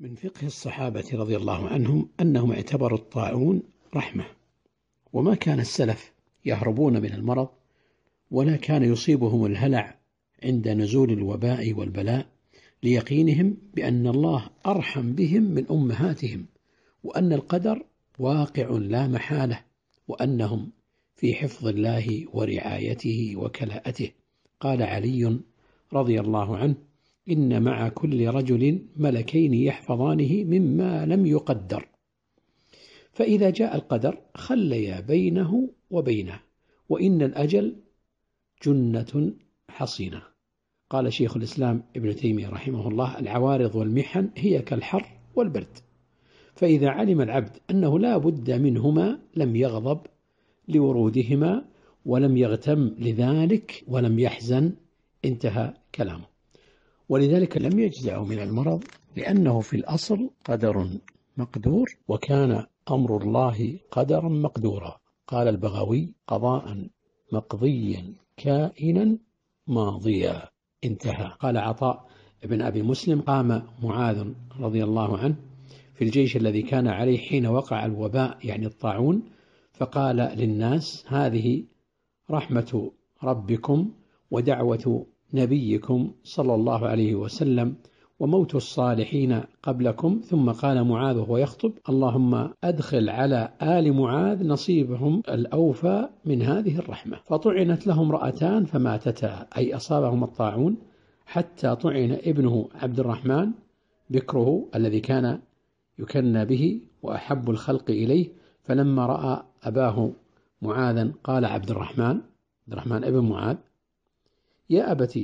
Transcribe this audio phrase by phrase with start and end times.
[0.00, 3.62] من فقه الصحابة رضي الله عنهم أنهم اعتبروا الطاعون
[3.94, 4.24] رحمة
[5.12, 6.12] وما كان السلف
[6.44, 7.48] يهربون من المرض
[8.30, 9.98] ولا كان يصيبهم الهلع
[10.44, 12.26] عند نزول الوباء والبلاء
[12.82, 16.46] ليقينهم بأن الله أرحم بهم من أمهاتهم
[17.02, 17.82] وأن القدر
[18.18, 19.64] واقع لا محالة
[20.08, 20.72] وأنهم
[21.14, 24.10] في حفظ الله ورعايته وكلاءته.
[24.60, 25.40] قال علي
[25.92, 26.74] رضي الله عنه
[27.30, 31.88] إن مع كل رجل ملكين يحفظانه مما لم يقدر.
[33.12, 36.40] فإذا جاء القدر خليا بينه وبينه
[36.88, 37.76] وإن الأجل
[38.66, 39.32] جنة
[39.68, 40.22] حصينة.
[40.90, 45.78] قال شيخ الإسلام ابن تيمية رحمه الله العوارض والمحن هي كالحر والبرد.
[46.54, 50.00] فإذا علم العبد أنه لا بد منهما لم يغضب
[50.68, 51.64] لورودهما
[52.04, 54.72] ولم يغتم لذلك ولم يحزن
[55.24, 56.35] انتهى كلامه.
[57.08, 58.84] ولذلك لم يجزع من المرض
[59.16, 60.88] لأنه في الأصل قدر
[61.36, 64.96] مقدور وكان أمر الله قدرا مقدورا.
[65.26, 66.88] قال البغوي قضاء
[67.32, 69.18] مقضيا كائنا
[69.66, 70.48] ماضيا.
[70.84, 71.32] انتهى.
[71.40, 72.08] قال عطاء
[72.44, 75.36] بن أبي مسلم قام معاذ رضي الله عنه
[75.94, 79.22] في الجيش الذي كان عليه حين وقع الوباء يعني الطاعون
[79.72, 81.64] فقال للناس هذه
[82.30, 83.90] رحمة ربكم
[84.30, 87.74] ودعوة نبيكم صلى الله عليه وسلم
[88.20, 90.20] وموت الصالحين قبلكم.
[90.24, 97.16] ثم قال معاذ وهو يخطب اللهم أدخل على آل معاذ نصيبهم الأوفى من هذه الرحمة.
[97.24, 100.76] فطعنت لهم رأتان فماتتا أي أصابهم الطاعون
[101.26, 103.50] حتى طعن ابنه عبد الرحمن
[104.10, 105.38] بكره الذي كان
[105.98, 108.28] يكنى به وأحب الخلق إليه.
[108.62, 110.10] فلما رأى أباه
[110.62, 112.20] معاذا قال عبد الرحمن
[112.66, 113.56] عبد الرحمن ابن معاذ
[114.70, 115.18] يا أبت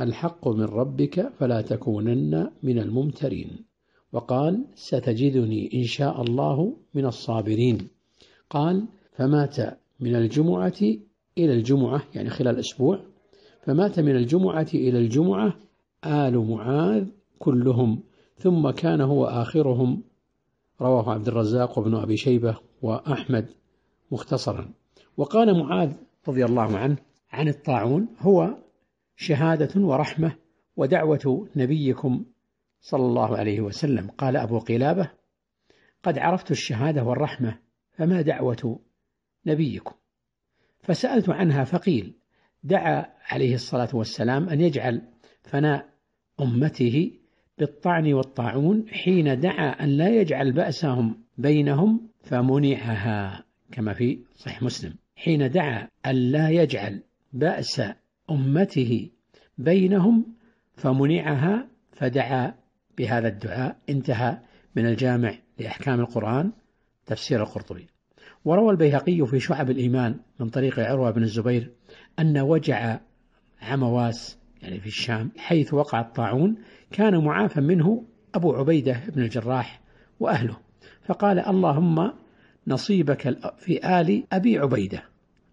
[0.00, 3.64] الحق من ربك فلا تكونن من الممترين.
[4.12, 7.88] وقال ستجدني إن شاء الله من الصابرين.
[8.50, 9.56] قال فمات
[10.00, 10.80] من الجمعة
[11.38, 13.00] إلى الجمعة يعني خلال أسبوع.
[13.62, 15.56] فمات من الجمعة إلى الجمعة
[16.04, 17.06] آل معاذ
[17.38, 18.02] كلهم.
[18.38, 20.02] ثم كان هو آخرهم
[20.80, 23.46] رواه عبد الرزاق وابن أبي شيبة وأحمد
[24.12, 24.70] مختصرا.
[25.16, 25.92] وقال معاذ
[26.28, 26.96] رضي الله عنه
[27.30, 28.65] عن الطاعون هو
[29.16, 30.36] شهادة ورحمة
[30.76, 32.24] ودعوة نبيكم
[32.80, 34.10] صلى الله عليه وسلم.
[34.10, 35.10] قال أبو قلابة
[36.02, 37.58] قد عرفت الشهادة والرحمة
[37.92, 38.80] فما دعوة
[39.46, 39.94] نبيكم؟
[40.80, 42.14] فسألت عنها فقيل
[42.64, 45.02] دعا عليه الصلاة والسلام أن يجعل
[45.42, 45.88] فناء
[46.40, 47.12] أمته
[47.58, 55.50] بالطعن والطاعون حين دعا أن لا يجعل بأسهم بينهم فمنعها كما في صحيح مسلم حين
[55.50, 57.82] دعا أن لا يجعل بأس
[58.30, 59.10] أمته
[59.58, 60.26] بينهم
[60.76, 62.54] فمنعها فدعا
[62.98, 64.38] بهذا الدعاء انتهى
[64.76, 66.52] من الجامع لأحكام القرآن
[67.06, 67.86] تفسير القرطبي.
[68.44, 71.72] وروى البيهقي في شعب الإيمان من طريق عروة بن الزبير
[72.18, 73.00] أن وجع
[73.62, 76.56] عمواس يعني في الشام حيث وقع الطاعون
[76.90, 78.04] كان معافى منه
[78.34, 79.80] أبو عبيدة بن الجراح
[80.20, 80.56] وأهله.
[81.02, 82.12] فقال اللهم
[82.66, 85.02] نصيبك في آل أبي عبيدة.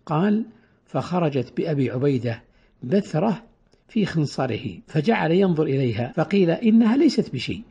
[0.05, 0.45] قال
[0.85, 2.43] فخرجت بأبي عبيدة
[2.83, 3.43] بثرة
[3.87, 7.61] في خنصره فجعل ينظر إليها فقيل إنها ليست بشيء.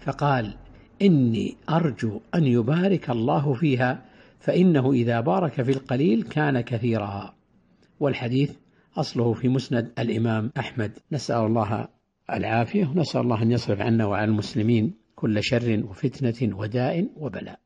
[0.00, 0.54] فقال
[1.02, 4.04] إني أرجو أن يبارك الله فيها
[4.40, 7.34] فإنه إذا بارك في القليل كان كثيرا.
[8.00, 8.52] والحديث
[8.96, 10.98] أصله في مسند الإمام أحمد.
[11.12, 11.88] نسأل الله
[12.32, 17.60] العافية ونسأل الله أن يصرف عنا وعن المسلمين كل شر وفتنة وداء وبلاء.